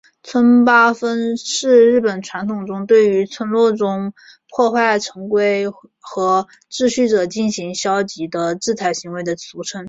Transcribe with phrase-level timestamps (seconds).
[0.23, 4.13] 村八分是日本传统中对于村落中
[4.49, 9.79] 破坏成规和秩序者进行消极的制裁行为的俗称。